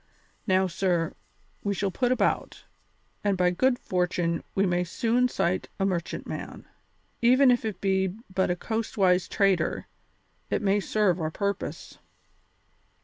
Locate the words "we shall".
1.63-1.91